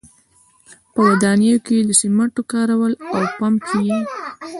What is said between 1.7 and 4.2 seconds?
د سیمنټو کارول او پمپ یې و